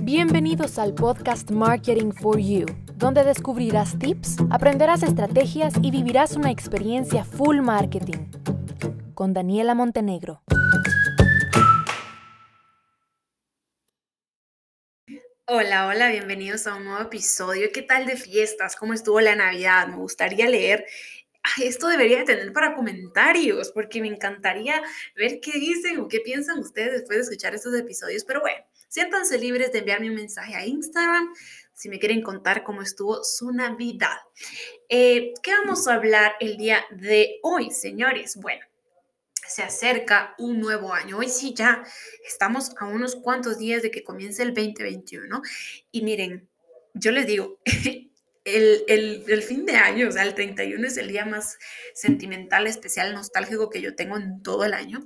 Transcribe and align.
Bienvenidos 0.00 0.80
al 0.80 0.94
podcast 0.94 1.52
Marketing 1.52 2.10
for 2.10 2.40
You, 2.40 2.66
donde 2.96 3.22
descubrirás 3.22 3.96
tips, 3.96 4.38
aprenderás 4.50 5.04
estrategias 5.04 5.74
y 5.80 5.92
vivirás 5.92 6.32
una 6.32 6.50
experiencia 6.50 7.24
full 7.24 7.60
marketing. 7.60 8.30
Con 9.14 9.32
Daniela 9.32 9.76
Montenegro. 9.76 10.42
Hola, 15.46 15.86
hola, 15.86 16.08
bienvenidos 16.08 16.66
a 16.66 16.74
un 16.74 16.86
nuevo 16.86 17.02
episodio. 17.02 17.68
¿Qué 17.72 17.82
tal 17.82 18.06
de 18.06 18.16
fiestas? 18.16 18.74
¿Cómo 18.74 18.92
estuvo 18.92 19.20
la 19.20 19.36
Navidad? 19.36 19.86
Me 19.86 19.96
gustaría 19.96 20.48
leer 20.48 20.84
esto 21.62 21.88
debería 21.88 22.24
tener 22.24 22.52
para 22.52 22.74
comentarios, 22.74 23.72
porque 23.72 24.00
me 24.00 24.08
encantaría 24.08 24.80
ver 25.16 25.40
qué 25.40 25.58
dicen 25.58 25.98
o 26.00 26.08
qué 26.08 26.20
piensan 26.20 26.58
ustedes 26.58 26.92
después 26.92 27.18
de 27.18 27.22
escuchar 27.22 27.54
estos 27.54 27.74
episodios. 27.74 28.24
Pero 28.24 28.40
bueno, 28.40 28.64
siéntanse 28.92 29.38
libres 29.38 29.72
de 29.72 29.78
enviarme 29.78 30.10
un 30.10 30.16
mensaje 30.16 30.54
a 30.54 30.66
Instagram 30.66 31.32
si 31.72 31.88
me 31.88 31.98
quieren 31.98 32.20
contar 32.20 32.62
cómo 32.62 32.82
estuvo 32.82 33.24
su 33.24 33.50
Navidad. 33.50 34.18
Eh, 34.86 35.32
¿Qué 35.42 35.52
vamos 35.52 35.88
a 35.88 35.94
hablar 35.94 36.34
el 36.40 36.58
día 36.58 36.84
de 36.90 37.38
hoy, 37.42 37.70
señores? 37.70 38.36
Bueno, 38.36 38.66
se 39.48 39.62
acerca 39.62 40.34
un 40.36 40.60
nuevo 40.60 40.92
año. 40.92 41.16
Hoy 41.16 41.30
sí 41.30 41.54
ya 41.54 41.82
estamos 42.28 42.72
a 42.78 42.84
unos 42.84 43.16
cuantos 43.16 43.56
días 43.56 43.80
de 43.80 43.90
que 43.90 44.04
comience 44.04 44.42
el 44.42 44.52
2021. 44.52 45.40
Y 45.90 46.02
miren, 46.02 46.46
yo 46.92 47.12
les 47.12 47.26
digo, 47.26 47.60
el, 48.44 49.42
fin 49.42 49.64
de 49.64 49.76
año, 49.76 50.10
o 50.10 50.12
sea, 50.12 50.24
el 50.24 50.34
31 50.34 50.86
es 50.86 50.98
el 50.98 51.08
día 51.08 51.24
más 51.24 51.56
sentimental, 51.94 52.66
especial, 52.66 53.14
nostálgico 53.14 53.70
que 53.70 53.80
yo 53.80 53.96
tengo 53.96 54.18
en 54.18 54.42
todo 54.42 54.66
el 54.66 54.74
año. 54.74 55.02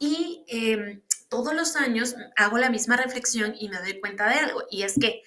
Y 0.00 0.44
em, 0.48 1.00
todos 1.32 1.54
los 1.54 1.76
años 1.76 2.14
hago 2.36 2.58
la 2.58 2.68
misma 2.68 2.98
reflexión 2.98 3.54
y 3.58 3.70
me 3.70 3.78
doy 3.78 3.98
cuenta 4.00 4.28
de 4.28 4.34
algo, 4.34 4.64
y 4.70 4.82
es 4.82 4.98
que 5.00 5.22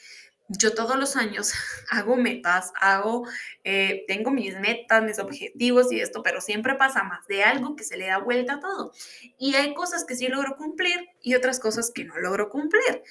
yo 0.47 0.75
todos 0.75 0.97
los 0.97 1.15
años 1.15 1.51
hago 1.89 2.15
metas, 2.15 2.71
hago, 2.79 3.27
eh, 3.63 4.05
tengo 4.07 4.29
mis 4.29 4.55
metas, 4.59 5.01
mis 5.01 5.17
objetivos 5.17 5.91
y 5.91 5.99
esto, 5.99 6.21
pero 6.21 6.41
siempre 6.41 6.75
pasa 6.75 7.01
más 7.01 7.25
de 7.25 7.43
algo 7.43 7.75
que 7.75 7.83
se 7.83 7.97
le 7.97 8.05
da 8.05 8.19
vuelta 8.19 8.53
a 8.53 8.59
todo. 8.59 8.93
Y 9.39 9.55
hay 9.55 9.73
cosas 9.73 10.05
que 10.05 10.15
sí 10.15 10.27
logro 10.27 10.55
cumplir 10.57 11.09
y 11.23 11.33
otras 11.33 11.59
cosas 11.59 11.89
que 11.91 12.05
no 12.05 12.19
logro 12.19 12.49
cumplir. 12.49 13.01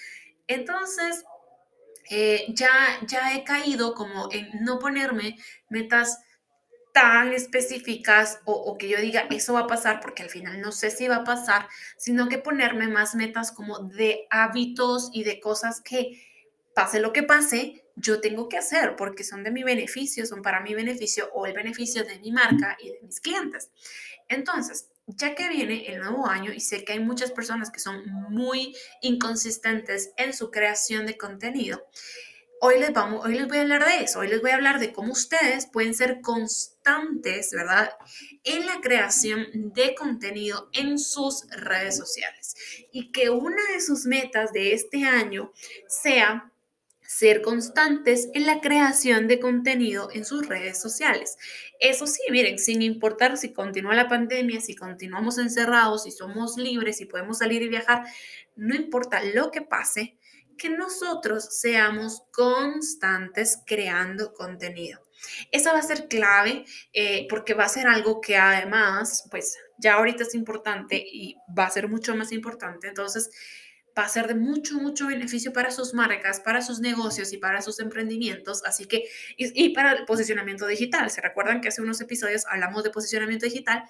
Entonces, 0.46 1.24
eh, 2.10 2.44
ya, 2.50 2.70
ya 3.08 3.34
he 3.34 3.42
caído 3.42 3.94
como 3.94 4.30
en 4.30 4.48
no 4.60 4.78
ponerme 4.78 5.36
metas 5.68 6.20
tan 6.94 7.32
específicas 7.32 8.38
o, 8.44 8.52
o, 8.52 8.78
que 8.78 8.88
yo 8.88 8.98
diga 8.98 9.26
eso 9.30 9.54
va 9.54 9.60
a 9.60 9.66
pasar 9.66 9.98
porque 10.00 10.22
al 10.22 10.30
final 10.30 10.60
no 10.60 10.70
sé 10.70 10.92
si 10.92 11.08
va 11.08 11.16
a 11.16 11.24
pasar, 11.24 11.68
sino 11.98 12.28
que 12.28 12.38
ponerme 12.38 12.86
más 12.86 13.16
metas 13.16 13.50
como 13.50 13.80
de 13.80 14.28
hábitos 14.30 15.10
y 15.12 15.24
de 15.24 15.40
cosas 15.40 15.80
que 15.80 16.22
pase 16.72 17.00
lo 17.00 17.12
que 17.12 17.24
pase, 17.24 17.84
yo 17.96 18.20
tengo 18.20 18.48
que 18.48 18.58
hacer 18.58 18.94
porque 18.96 19.24
son 19.24 19.42
de 19.42 19.50
mi 19.50 19.64
beneficio, 19.64 20.24
son 20.24 20.42
para 20.42 20.60
mi 20.60 20.72
beneficio 20.74 21.30
o 21.32 21.46
el 21.46 21.52
beneficio 21.52 22.04
de 22.04 22.18
mi 22.20 22.30
marca 22.30 22.76
y 22.80 22.90
de 22.90 23.00
mis 23.02 23.20
clientes. 23.20 23.70
Entonces, 24.28 24.90
ya 25.06 25.34
que 25.34 25.48
viene 25.48 25.86
el 25.86 26.00
nuevo 26.00 26.26
año 26.28 26.52
y 26.52 26.60
sé 26.60 26.84
que 26.84 26.92
hay 26.92 27.00
muchas 27.00 27.30
personas 27.30 27.70
que 27.70 27.80
son 27.80 28.04
muy 28.30 28.74
inconsistentes 29.02 30.12
en 30.16 30.32
su 30.32 30.50
creación 30.50 31.06
de 31.06 31.16
contenido, 31.16 31.84
hoy 32.60 32.78
les, 32.78 32.92
vamos, 32.92 33.24
hoy 33.24 33.34
les 33.34 33.46
voy 33.48 33.58
a 33.58 33.62
hablar 33.62 33.84
de 33.84 34.04
eso, 34.04 34.20
hoy 34.20 34.28
les 34.28 34.40
voy 34.40 34.50
a 34.50 34.54
hablar 34.54 34.80
de 34.80 34.92
cómo 34.92 35.12
ustedes 35.12 35.66
pueden 35.66 35.94
ser 35.94 36.20
constantes, 36.20 37.50
¿verdad? 37.52 37.90
En 38.44 38.66
la 38.66 38.80
creación 38.80 39.46
de 39.52 39.94
contenido 39.94 40.68
en 40.72 40.98
sus 40.98 41.46
redes 41.50 41.96
sociales 41.96 42.54
y 42.92 43.12
que 43.12 43.30
una 43.30 43.62
de 43.72 43.80
sus 43.80 44.06
metas 44.06 44.52
de 44.52 44.72
este 44.72 45.04
año 45.04 45.52
sea 45.88 46.50
ser 47.06 47.42
constantes 47.42 48.28
en 48.34 48.46
la 48.46 48.60
creación 48.60 49.28
de 49.28 49.38
contenido 49.38 50.08
en 50.12 50.24
sus 50.24 50.48
redes 50.48 50.80
sociales. 50.80 51.36
Eso 51.78 52.06
sí, 52.06 52.22
miren, 52.30 52.58
sin 52.58 52.82
importar 52.82 53.36
si 53.36 53.52
continúa 53.52 53.94
la 53.94 54.08
pandemia, 54.08 54.60
si 54.60 54.74
continuamos 54.74 55.38
encerrados, 55.38 56.04
si 56.04 56.10
somos 56.10 56.56
libres, 56.56 56.96
si 56.96 57.04
podemos 57.04 57.38
salir 57.38 57.62
y 57.62 57.68
viajar, 57.68 58.04
no 58.56 58.74
importa 58.74 59.22
lo 59.22 59.50
que 59.50 59.62
pase, 59.62 60.16
que 60.56 60.70
nosotros 60.70 61.58
seamos 61.58 62.22
constantes 62.32 63.58
creando 63.66 64.32
contenido. 64.32 65.00
Esa 65.50 65.72
va 65.72 65.78
a 65.78 65.82
ser 65.82 66.08
clave 66.08 66.64
eh, 66.92 67.26
porque 67.28 67.54
va 67.54 67.64
a 67.64 67.68
ser 67.68 67.86
algo 67.86 68.20
que 68.20 68.36
además, 68.36 69.26
pues 69.30 69.56
ya 69.78 69.94
ahorita 69.94 70.24
es 70.24 70.34
importante 70.34 70.96
y 70.96 71.36
va 71.56 71.66
a 71.66 71.70
ser 71.70 71.88
mucho 71.88 72.14
más 72.14 72.32
importante. 72.32 72.88
Entonces, 72.88 73.30
va 73.96 74.04
a 74.04 74.08
ser 74.08 74.26
de 74.26 74.34
mucho, 74.34 74.74
mucho 74.76 75.06
beneficio 75.06 75.52
para 75.52 75.70
sus 75.70 75.94
marcas, 75.94 76.40
para 76.40 76.62
sus 76.62 76.80
negocios 76.80 77.32
y 77.32 77.38
para 77.38 77.62
sus 77.62 77.78
emprendimientos, 77.78 78.64
así 78.64 78.86
que, 78.86 79.04
y, 79.36 79.68
para 79.70 79.92
el 79.92 80.04
posicionamiento 80.04 80.66
digital. 80.66 81.10
Se 81.10 81.20
recuerdan 81.20 81.60
que 81.60 81.68
hace 81.68 81.80
unos 81.80 82.00
episodios 82.00 82.44
hablamos 82.46 82.82
de 82.82 82.90
posicionamiento 82.90 83.46
digital 83.46 83.84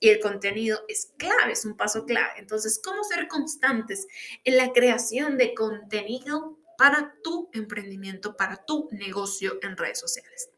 y 0.00 0.08
el 0.08 0.20
contenido 0.20 0.80
es 0.88 1.12
clave, 1.16 1.52
es 1.52 1.64
un 1.64 1.76
paso 1.76 2.04
clave. 2.04 2.32
Entonces, 2.38 2.80
¿cómo 2.82 3.02
ser 3.04 3.28
constantes 3.28 4.06
en 4.44 4.56
la 4.56 4.72
creación 4.72 5.36
de 5.36 5.54
contenido 5.54 6.58
para 6.76 7.14
tu 7.22 7.50
emprendimiento, 7.52 8.36
para 8.36 8.64
tu 8.64 8.88
negocio 8.92 9.58
en 9.62 9.76
redes 9.76 9.98
sociales? 9.98 10.50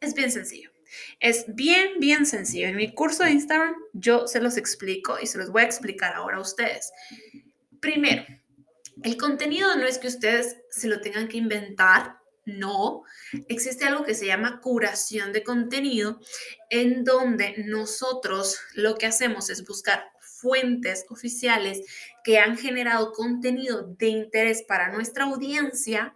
Es 0.00 0.14
bien 0.14 0.32
sencillo. 0.32 0.70
Es 1.20 1.44
bien, 1.54 2.00
bien 2.00 2.26
sencillo. 2.26 2.68
En 2.68 2.76
mi 2.76 2.92
curso 2.94 3.22
de 3.22 3.32
Instagram 3.32 3.74
yo 3.92 4.26
se 4.26 4.40
los 4.40 4.56
explico 4.56 5.18
y 5.20 5.26
se 5.26 5.38
los 5.38 5.50
voy 5.50 5.62
a 5.62 5.66
explicar 5.66 6.14
ahora 6.14 6.38
a 6.38 6.40
ustedes. 6.40 6.92
Primero, 7.80 8.24
el 9.02 9.16
contenido 9.16 9.76
no 9.76 9.86
es 9.86 9.98
que 9.98 10.08
ustedes 10.08 10.56
se 10.70 10.88
lo 10.88 11.00
tengan 11.00 11.28
que 11.28 11.36
inventar, 11.36 12.18
no. 12.48 13.02
Existe 13.48 13.84
algo 13.84 14.04
que 14.04 14.14
se 14.14 14.26
llama 14.26 14.60
curación 14.60 15.32
de 15.32 15.44
contenido, 15.44 16.20
en 16.70 17.04
donde 17.04 17.54
nosotros 17.66 18.58
lo 18.74 18.96
que 18.96 19.06
hacemos 19.06 19.50
es 19.50 19.66
buscar 19.66 20.10
fuentes 20.20 21.04
oficiales 21.08 21.80
que 22.24 22.38
han 22.38 22.56
generado 22.56 23.12
contenido 23.12 23.82
de 23.98 24.08
interés 24.08 24.62
para 24.62 24.92
nuestra 24.92 25.24
audiencia 25.24 26.14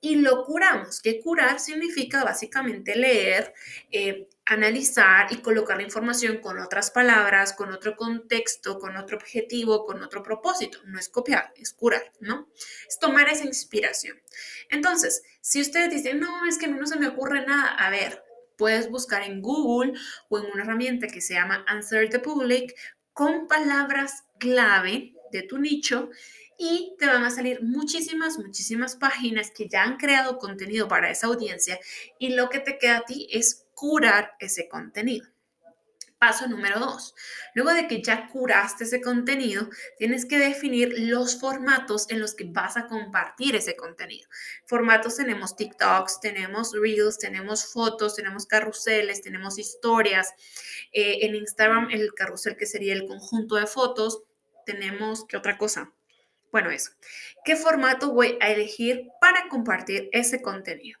y 0.00 0.16
lo 0.16 0.44
curamos. 0.44 1.00
Que 1.00 1.20
curar 1.20 1.60
significa 1.60 2.24
básicamente 2.24 2.96
leer, 2.96 3.52
eh, 3.90 4.28
analizar 4.46 5.32
y 5.32 5.36
colocar 5.36 5.76
la 5.76 5.82
información 5.82 6.38
con 6.38 6.58
otras 6.58 6.90
palabras, 6.90 7.52
con 7.52 7.72
otro 7.72 7.96
contexto, 7.96 8.78
con 8.78 8.96
otro 8.96 9.16
objetivo, 9.16 9.84
con 9.84 10.02
otro 10.02 10.22
propósito. 10.22 10.78
No 10.86 10.98
es 10.98 11.08
copiar, 11.08 11.52
es 11.56 11.72
curar, 11.72 12.12
¿no? 12.20 12.48
Es 12.88 12.98
tomar 12.98 13.28
esa 13.28 13.44
inspiración. 13.44 14.20
Entonces, 14.70 15.22
si 15.40 15.60
ustedes 15.60 15.90
dicen, 15.90 16.20
no, 16.20 16.46
es 16.46 16.58
que 16.58 16.66
a 16.66 16.68
mí 16.68 16.78
no 16.78 16.86
se 16.86 16.98
me 16.98 17.08
ocurre 17.08 17.46
nada, 17.46 17.68
a 17.68 17.90
ver, 17.90 18.24
puedes 18.56 18.90
buscar 18.90 19.22
en 19.22 19.40
Google 19.40 19.92
o 20.28 20.38
en 20.38 20.46
una 20.46 20.64
herramienta 20.64 21.06
que 21.06 21.20
se 21.20 21.34
llama 21.34 21.64
Answer 21.66 22.08
the 22.10 22.18
Public 22.18 22.74
con 23.12 23.46
palabras 23.46 24.24
clave 24.38 25.14
de 25.32 25.42
tu 25.42 25.58
nicho 25.58 26.10
y 26.62 26.94
te 26.98 27.06
van 27.06 27.24
a 27.24 27.30
salir 27.30 27.62
muchísimas, 27.62 28.38
muchísimas 28.38 28.94
páginas 28.94 29.50
que 29.50 29.66
ya 29.66 29.82
han 29.82 29.96
creado 29.96 30.36
contenido 30.36 30.88
para 30.88 31.10
esa 31.10 31.28
audiencia 31.28 31.80
y 32.18 32.34
lo 32.34 32.50
que 32.50 32.58
te 32.60 32.76
queda 32.76 32.98
a 32.98 33.04
ti 33.06 33.26
es 33.30 33.66
curar 33.74 34.32
ese 34.40 34.68
contenido. 34.68 35.26
Paso 36.18 36.46
número 36.48 36.78
dos. 36.78 37.14
Luego 37.54 37.72
de 37.72 37.88
que 37.88 38.02
ya 38.02 38.28
curaste 38.28 38.84
ese 38.84 39.00
contenido, 39.00 39.70
tienes 39.96 40.26
que 40.26 40.38
definir 40.38 40.92
los 40.98 41.40
formatos 41.40 42.10
en 42.10 42.20
los 42.20 42.34
que 42.34 42.44
vas 42.44 42.76
a 42.76 42.88
compartir 42.88 43.56
ese 43.56 43.74
contenido. 43.74 44.28
Formatos 44.66 45.16
tenemos 45.16 45.56
TikToks, 45.56 46.20
tenemos 46.20 46.72
Reels, 46.78 47.16
tenemos 47.16 47.72
fotos, 47.72 48.16
tenemos 48.16 48.44
carruseles, 48.44 49.22
tenemos 49.22 49.58
historias. 49.58 50.34
Eh, 50.92 51.24
en 51.24 51.36
Instagram 51.36 51.88
el 51.90 52.12
carrusel 52.12 52.58
que 52.58 52.66
sería 52.66 52.92
el 52.92 53.06
conjunto 53.06 53.54
de 53.54 53.66
fotos. 53.66 54.24
Tenemos, 54.66 55.24
¿qué 55.24 55.38
otra 55.38 55.56
cosa? 55.56 55.94
Bueno, 56.52 56.70
eso. 56.70 56.90
¿Qué 57.44 57.56
formato 57.56 58.12
voy 58.12 58.36
a 58.40 58.50
elegir 58.50 59.08
para 59.20 59.48
compartir 59.48 60.08
ese 60.12 60.42
contenido? 60.42 60.98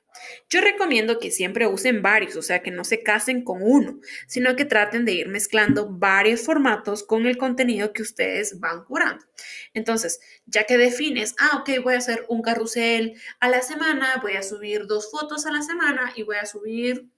Yo 0.48 0.60
recomiendo 0.60 1.18
que 1.18 1.30
siempre 1.30 1.66
usen 1.66 2.02
varios, 2.02 2.36
o 2.36 2.42
sea, 2.42 2.62
que 2.62 2.70
no 2.70 2.84
se 2.84 3.02
casen 3.02 3.42
con 3.42 3.62
uno, 3.62 4.00
sino 4.26 4.56
que 4.56 4.64
traten 4.64 5.04
de 5.04 5.12
ir 5.12 5.28
mezclando 5.28 5.88
varios 5.88 6.42
formatos 6.42 7.02
con 7.02 7.26
el 7.26 7.36
contenido 7.36 7.92
que 7.92 8.02
ustedes 8.02 8.58
van 8.60 8.84
curando. 8.84 9.24
Entonces, 9.72 10.20
ya 10.46 10.64
que 10.64 10.78
defines, 10.78 11.34
ah, 11.38 11.58
ok, 11.58 11.82
voy 11.82 11.94
a 11.94 11.98
hacer 11.98 12.24
un 12.28 12.42
carrusel 12.42 13.14
a 13.38 13.48
la 13.48 13.62
semana, 13.62 14.18
voy 14.20 14.34
a 14.34 14.42
subir 14.42 14.86
dos 14.86 15.10
fotos 15.10 15.46
a 15.46 15.52
la 15.52 15.62
semana 15.62 16.12
y 16.16 16.22
voy 16.22 16.36
a 16.36 16.46
subir 16.46 17.08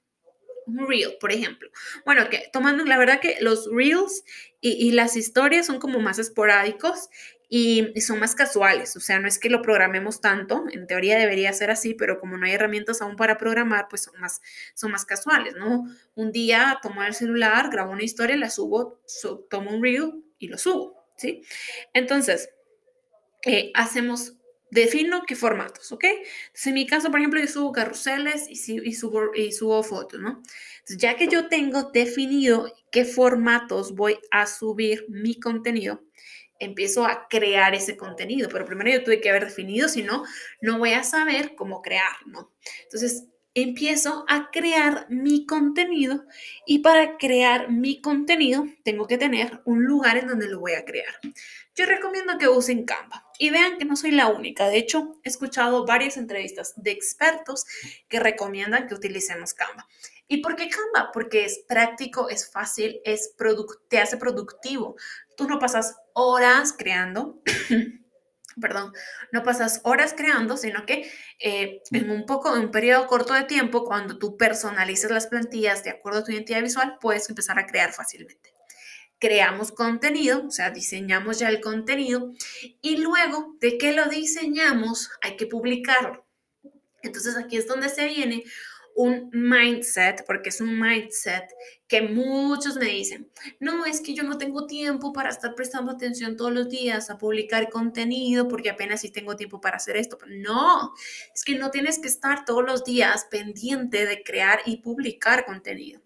un 0.66 0.86
reel, 0.86 1.16
por 1.20 1.32
ejemplo. 1.32 1.70
Bueno, 2.04 2.28
que 2.30 2.48
tomando 2.52 2.84
la 2.84 2.98
verdad 2.98 3.20
que 3.20 3.36
los 3.40 3.68
reels 3.72 4.22
y, 4.60 4.70
y, 4.70 4.92
las 4.92 5.16
historias 5.16 5.66
son 5.66 5.80
como 5.80 5.98
más 5.98 6.20
esporádicos 6.20 7.08
y, 7.54 8.00
son 8.00 8.18
más 8.18 8.34
casuales, 8.34 8.96
o 8.96 9.00
sea, 9.00 9.18
no 9.18 9.28
es 9.28 9.38
que 9.38 9.50
lo 9.50 9.60
programemos 9.60 10.22
tanto, 10.22 10.64
en 10.72 10.86
teoría 10.86 11.18
debería 11.18 11.52
ser 11.52 11.70
así, 11.70 11.92
pero 11.92 12.18
como 12.18 12.38
no 12.38 12.46
hay 12.46 12.52
herramientas 12.52 13.02
aún 13.02 13.14
para 13.14 13.36
programar, 13.36 13.88
pues 13.90 14.04
son 14.04 14.18
más, 14.18 14.40
son 14.72 14.90
más 14.90 15.04
casuales, 15.04 15.54
¿no? 15.56 15.84
Un 16.14 16.32
día 16.32 16.78
tomo 16.80 17.02
el 17.02 17.12
celular, 17.12 17.68
grabo 17.70 17.92
una 17.92 18.04
historia, 18.04 18.38
la 18.38 18.48
subo, 18.48 19.02
tomo 19.50 19.70
un 19.70 19.82
reel 19.82 20.24
y 20.38 20.48
lo 20.48 20.56
subo, 20.56 21.04
¿sí? 21.18 21.42
Entonces, 21.92 22.48
eh, 23.44 23.70
hacemos 23.74 24.38
defino 24.70 25.24
qué 25.26 25.36
formatos, 25.36 25.92
¿ok? 25.92 26.04
Entonces, 26.04 26.66
en 26.68 26.72
mi 26.74 26.86
caso, 26.86 27.10
por 27.10 27.20
ejemplo, 27.20 27.38
yo 27.38 27.48
subo 27.48 27.70
carruseles 27.72 28.48
y, 28.48 28.56
subo, 28.94 29.34
y 29.34 29.52
subo 29.52 29.82
fotos, 29.82 30.18
¿no? 30.18 30.40
Entonces, 30.78 30.96
ya 30.96 31.16
que 31.16 31.28
yo 31.28 31.48
tengo 31.48 31.90
definido 31.92 32.72
qué 32.90 33.04
formatos 33.04 33.94
voy 33.94 34.18
a 34.30 34.46
subir 34.46 35.04
mi 35.10 35.38
contenido, 35.38 36.02
empiezo 36.64 37.04
a 37.06 37.28
crear 37.28 37.74
ese 37.74 37.96
contenido. 37.96 38.48
Pero 38.48 38.64
primero 38.64 38.90
yo 38.90 39.04
tuve 39.04 39.20
que 39.20 39.30
haber 39.30 39.46
definido, 39.46 39.88
si 39.88 40.02
no, 40.02 40.24
no 40.60 40.78
voy 40.78 40.92
a 40.92 41.04
saber 41.04 41.54
cómo 41.54 41.82
crear, 41.82 42.26
¿no? 42.26 42.52
Entonces, 42.84 43.28
empiezo 43.54 44.24
a 44.28 44.50
crear 44.50 45.06
mi 45.10 45.44
contenido 45.44 46.24
y 46.66 46.78
para 46.78 47.18
crear 47.18 47.70
mi 47.70 48.00
contenido 48.00 48.66
tengo 48.82 49.06
que 49.06 49.18
tener 49.18 49.60
un 49.66 49.84
lugar 49.84 50.16
en 50.16 50.28
donde 50.28 50.48
lo 50.48 50.60
voy 50.60 50.72
a 50.72 50.84
crear. 50.84 51.14
Yo 51.74 51.86
recomiendo 51.86 52.38
que 52.38 52.48
usen 52.48 52.84
Canva 52.84 53.26
y 53.38 53.50
vean 53.50 53.78
que 53.78 53.84
no 53.84 53.96
soy 53.96 54.10
la 54.12 54.28
única. 54.28 54.68
De 54.68 54.78
hecho, 54.78 55.18
he 55.22 55.28
escuchado 55.28 55.84
varias 55.84 56.16
entrevistas 56.16 56.74
de 56.76 56.92
expertos 56.92 57.64
que 58.08 58.20
recomiendan 58.20 58.86
que 58.86 58.94
utilicemos 58.94 59.54
Canva. 59.54 59.86
¿Y 60.28 60.38
por 60.38 60.56
qué 60.56 60.68
Canva? 60.68 61.10
Porque 61.12 61.44
es 61.44 61.64
práctico, 61.68 62.28
es 62.30 62.50
fácil, 62.50 63.00
es 63.04 63.34
te 63.88 63.98
hace 63.98 64.16
productivo. 64.16 64.96
Tú 65.36 65.46
no 65.46 65.58
pasas 65.58 65.96
horas 66.14 66.74
creando 66.76 67.42
perdón, 68.60 68.92
no 69.32 69.42
pasas 69.42 69.80
horas 69.84 70.14
creando, 70.16 70.56
sino 70.56 70.84
que 70.86 71.10
eh, 71.38 71.82
en 71.90 72.10
un 72.10 72.26
poco, 72.26 72.54
en 72.54 72.64
un 72.64 72.70
periodo 72.70 73.06
corto 73.06 73.34
de 73.34 73.44
tiempo, 73.44 73.84
cuando 73.84 74.18
tú 74.18 74.36
personalizas 74.36 75.10
las 75.10 75.26
plantillas 75.26 75.84
de 75.84 75.90
acuerdo 75.90 76.20
a 76.20 76.24
tu 76.24 76.32
identidad 76.32 76.62
visual, 76.62 76.98
puedes 77.00 77.28
empezar 77.28 77.58
a 77.58 77.66
crear 77.66 77.92
fácilmente. 77.92 78.54
Creamos 79.18 79.70
contenido, 79.70 80.46
o 80.46 80.50
sea, 80.50 80.70
diseñamos 80.70 81.38
ya 81.38 81.48
el 81.48 81.60
contenido 81.60 82.32
y 82.80 82.96
luego 82.96 83.56
de 83.60 83.78
que 83.78 83.92
lo 83.92 84.06
diseñamos 84.06 85.10
hay 85.20 85.36
que 85.36 85.46
publicarlo. 85.46 86.26
Entonces 87.02 87.36
aquí 87.36 87.56
es 87.56 87.66
donde 87.66 87.88
se 87.88 88.06
viene 88.06 88.44
un 88.96 89.30
mindset, 89.32 90.24
porque 90.26 90.50
es 90.50 90.60
un 90.60 90.78
mindset 90.78 91.44
que 91.92 92.00
muchos 92.00 92.76
me 92.76 92.86
dicen, 92.86 93.30
no, 93.60 93.84
es 93.84 94.00
que 94.00 94.14
yo 94.14 94.22
no 94.22 94.38
tengo 94.38 94.66
tiempo 94.66 95.12
para 95.12 95.28
estar 95.28 95.54
prestando 95.54 95.92
atención 95.92 96.38
todos 96.38 96.50
los 96.50 96.70
días 96.70 97.10
a 97.10 97.18
publicar 97.18 97.68
contenido, 97.68 98.48
porque 98.48 98.70
apenas 98.70 99.02
si 99.02 99.10
tengo 99.10 99.36
tiempo 99.36 99.60
para 99.60 99.76
hacer 99.76 99.98
esto. 99.98 100.18
No, 100.26 100.94
es 101.34 101.44
que 101.44 101.54
no 101.54 101.70
tienes 101.70 101.98
que 101.98 102.08
estar 102.08 102.46
todos 102.46 102.64
los 102.64 102.84
días 102.84 103.26
pendiente 103.30 104.06
de 104.06 104.22
crear 104.22 104.60
y 104.64 104.78
publicar 104.78 105.44
contenido. 105.44 106.00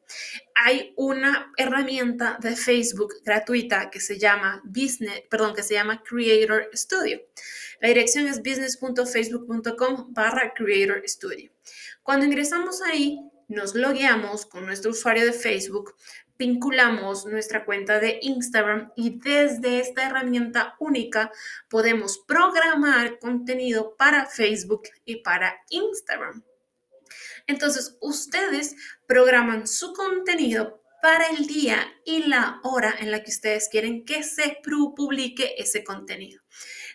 Hay 0.56 0.92
una 0.96 1.52
herramienta 1.56 2.38
de 2.40 2.56
Facebook 2.56 3.14
gratuita 3.24 3.88
que 3.88 4.00
se 4.00 4.18
llama 4.18 4.62
Business, 4.64 5.22
perdón, 5.30 5.54
que 5.54 5.62
se 5.62 5.74
llama 5.74 6.02
Creator 6.02 6.68
Studio. 6.74 7.20
La 7.80 7.88
dirección 7.88 8.26
es 8.26 8.38
business.facebook.com 8.38 10.14
barra 10.14 10.52
Creator 10.54 11.02
Studio. 11.06 11.50
Cuando 12.06 12.24
ingresamos 12.24 12.82
ahí, 12.82 13.18
nos 13.48 13.74
logueamos 13.74 14.46
con 14.46 14.64
nuestro 14.64 14.92
usuario 14.92 15.26
de 15.26 15.32
Facebook, 15.32 15.96
vinculamos 16.38 17.26
nuestra 17.26 17.64
cuenta 17.64 17.98
de 17.98 18.20
Instagram 18.22 18.92
y 18.94 19.18
desde 19.18 19.80
esta 19.80 20.06
herramienta 20.06 20.76
única 20.78 21.32
podemos 21.68 22.18
programar 22.18 23.18
contenido 23.18 23.96
para 23.96 24.26
Facebook 24.26 24.82
y 25.04 25.16
para 25.16 25.56
Instagram. 25.70 26.44
Entonces, 27.48 27.96
ustedes 28.00 28.76
programan 29.08 29.66
su 29.66 29.92
contenido 29.92 30.80
para 31.02 31.26
el 31.30 31.48
día 31.48 31.92
y 32.04 32.22
la 32.22 32.60
hora 32.62 32.94
en 33.00 33.10
la 33.10 33.24
que 33.24 33.32
ustedes 33.32 33.68
quieren 33.68 34.04
que 34.04 34.22
se 34.22 34.58
publique 34.62 35.56
ese 35.58 35.82
contenido 35.82 36.40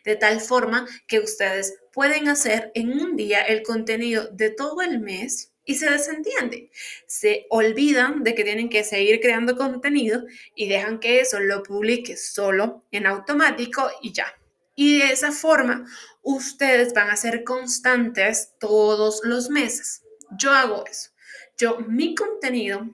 de 0.06 0.16
tal 0.16 0.42
forma 0.42 0.88
que 1.08 1.20
ustedes 1.20 1.76
pueden 1.94 2.28
hacer 2.28 2.72
en 2.76 2.92
un 2.92 3.16
día 3.16 3.42
el 3.42 3.64
contenido 3.64 4.28
de 4.32 4.50
todo 4.50 4.82
el 4.82 5.00
mes 5.00 5.52
y 5.66 5.76
se 5.76 5.90
desentienden. 5.90 6.70
Se 7.08 7.46
olvidan 7.50 8.24
de 8.24 8.36
que 8.36 8.44
tienen 8.44 8.70
que 8.70 8.84
seguir 8.84 9.20
creando 9.20 9.56
contenido 9.56 10.24
y 10.56 10.68
dejan 10.68 11.00
que 11.00 11.20
eso 11.20 11.40
lo 11.40 11.64
publique 11.64 12.18
solo 12.18 12.86
en 12.92 13.06
automático 13.06 13.90
y 14.02 14.14
ya. 14.14 14.34
Y 14.76 15.00
de 15.00 15.12
esa 15.12 15.32
forma, 15.32 15.86
ustedes 16.22 16.94
van 16.94 17.10
a 17.10 17.18
ser 17.18 17.44
constantes 17.44 18.54
todos 18.60 19.22
los 19.24 19.50
meses. 19.50 20.04
Yo 20.38 20.52
hago 20.52 20.86
eso. 20.86 21.12
Yo, 21.58 21.80
mi 21.80 22.16
contenido 22.16 22.90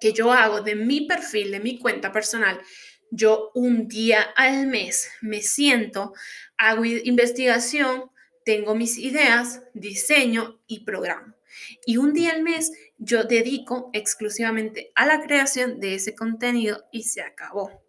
que 0.00 0.12
yo 0.12 0.32
hago 0.32 0.60
de 0.60 0.76
mi 0.76 1.06
perfil, 1.06 1.50
de 1.50 1.60
mi 1.60 1.78
cuenta 1.78 2.12
personal, 2.12 2.60
yo 3.10 3.50
un 3.54 3.88
día 3.88 4.22
al 4.36 4.66
mes 4.66 5.10
me 5.20 5.42
siento, 5.42 6.12
hago 6.56 6.84
investigación, 6.84 8.10
tengo 8.44 8.74
mis 8.74 8.98
ideas, 8.98 9.62
diseño 9.74 10.60
y 10.66 10.84
programo. 10.84 11.34
Y 11.84 11.96
un 11.96 12.12
día 12.12 12.32
al 12.32 12.42
mes 12.42 12.72
yo 12.98 13.24
dedico 13.24 13.90
exclusivamente 13.92 14.92
a 14.94 15.06
la 15.06 15.20
creación 15.20 15.80
de 15.80 15.94
ese 15.94 16.14
contenido 16.14 16.84
y 16.92 17.04
se 17.04 17.22
acabó. 17.22 17.82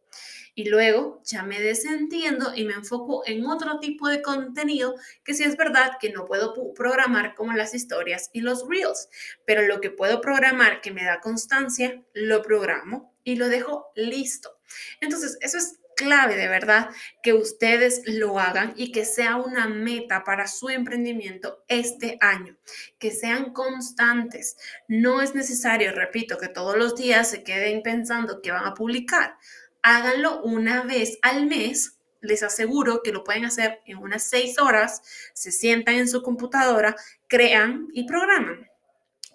Y 0.56 0.66
luego 0.66 1.22
ya 1.24 1.44
me 1.44 1.62
desentiendo 1.62 2.54
y 2.54 2.66
me 2.66 2.74
enfoco 2.74 3.24
en 3.26 3.46
otro 3.46 3.80
tipo 3.80 4.10
de 4.10 4.22
contenido 4.22 4.96
que 5.24 5.34
sí 5.34 5.44
es 5.44 5.56
verdad 5.56 5.94
que 6.02 6.12
no 6.12 6.26
puedo 6.26 6.54
programar 6.74 7.36
como 7.36 7.54
las 7.54 7.74
historias 7.74 8.30
y 8.34 8.42
los 8.42 8.68
reels, 8.68 9.10
pero 9.46 9.62
lo 9.62 9.80
que 9.80 9.90
puedo 9.90 10.20
programar 10.20 10.82
que 10.82 10.92
me 10.92 11.06
da 11.06 11.22
constancia, 11.22 12.04
lo 12.14 12.42
programo 12.42 13.16
y 13.24 13.38
lo 13.38 13.48
dejo 13.48 13.88
listo. 13.96 14.59
Entonces, 15.02 15.38
eso 15.42 15.58
es 15.58 15.80
clave 16.00 16.38
de 16.38 16.48
verdad 16.48 16.90
que 17.22 17.34
ustedes 17.34 18.04
lo 18.06 18.40
hagan 18.40 18.74
y 18.78 18.94
que 18.94 19.04
sea 19.04 19.36
una 19.36 19.68
meta 19.68 20.24
para 20.24 20.48
su 20.48 20.70
emprendimiento 20.70 21.66
este 21.68 22.18
año, 22.22 22.58
que 22.98 23.12
sean 23.12 23.52
constantes. 23.52 24.56
No 24.88 25.22
es 25.22 25.36
necesario, 25.36 25.92
repito, 25.92 26.38
que 26.38 26.48
todos 26.48 26.78
los 26.78 26.96
días 26.96 27.30
se 27.30 27.44
queden 27.44 27.84
pensando 27.84 28.42
que 28.42 28.52
van 28.52 28.66
a 28.66 28.74
publicar. 28.76 29.36
Háganlo 29.82 30.42
una 30.42 30.84
vez 30.84 31.20
al 31.22 31.48
mes. 31.48 31.98
Les 32.22 32.44
aseguro 32.44 33.02
que 33.04 33.12
lo 33.12 33.26
pueden 33.26 33.46
hacer 33.46 33.82
en 33.86 33.98
unas 33.98 34.24
seis 34.24 34.58
horas. 34.58 35.02
Se 35.34 35.52
sientan 35.52 35.96
en 35.96 36.08
su 36.08 36.22
computadora, 36.22 36.96
crean 37.28 37.88
y 37.94 38.06
programan. 38.06 38.70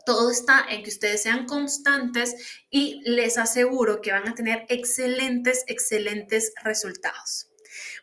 Todo 0.07 0.31
está 0.31 0.67
en 0.69 0.83
que 0.83 0.91
ustedes 0.91 1.23
sean 1.23 1.47
constantes 1.47 2.35
y 2.71 3.01
les 3.09 3.39
aseguro 3.39 4.01
que 4.01 4.13
van 4.13 4.29
a 4.29 4.35
tener 4.35 4.67
excelentes, 4.69 5.65
excelentes 5.67 6.53
resultados. 6.63 7.49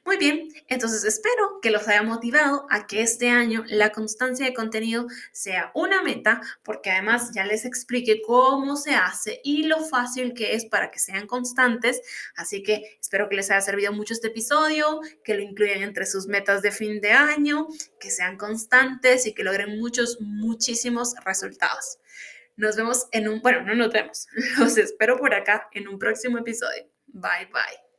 Muy 0.03 0.17
bien, 0.17 0.49
entonces 0.67 1.03
espero 1.03 1.59
que 1.61 1.69
los 1.69 1.87
haya 1.87 2.01
motivado 2.01 2.65
a 2.71 2.87
que 2.87 3.03
este 3.03 3.29
año 3.29 3.63
la 3.67 3.91
constancia 3.91 4.47
de 4.47 4.53
contenido 4.53 5.05
sea 5.31 5.71
una 5.75 6.01
meta, 6.01 6.41
porque 6.63 6.89
además 6.89 7.31
ya 7.35 7.45
les 7.45 7.65
expliqué 7.65 8.21
cómo 8.25 8.77
se 8.77 8.95
hace 8.95 9.39
y 9.43 9.63
lo 9.63 9.85
fácil 9.85 10.33
que 10.33 10.55
es 10.55 10.65
para 10.65 10.89
que 10.89 10.97
sean 10.97 11.27
constantes. 11.27 12.01
Así 12.35 12.63
que 12.63 12.97
espero 12.99 13.29
que 13.29 13.35
les 13.35 13.51
haya 13.51 13.61
servido 13.61 13.93
mucho 13.93 14.13
este 14.15 14.29
episodio, 14.29 15.01
que 15.23 15.35
lo 15.35 15.43
incluyan 15.43 15.83
entre 15.83 16.07
sus 16.07 16.25
metas 16.25 16.63
de 16.63 16.71
fin 16.71 16.99
de 16.99 17.11
año, 17.11 17.67
que 17.99 18.09
sean 18.09 18.37
constantes 18.37 19.27
y 19.27 19.33
que 19.33 19.43
logren 19.43 19.77
muchos, 19.79 20.19
muchísimos 20.19 21.13
resultados. 21.23 21.99
Nos 22.57 22.75
vemos 22.75 23.07
en 23.11 23.29
un, 23.29 23.39
bueno, 23.41 23.61
no 23.61 23.75
nos 23.75 23.93
vemos, 23.93 24.27
los 24.57 24.77
espero 24.77 25.17
por 25.17 25.35
acá 25.35 25.69
en 25.73 25.87
un 25.87 25.99
próximo 25.99 26.39
episodio. 26.39 26.87
Bye 27.05 27.49
bye. 27.53 27.81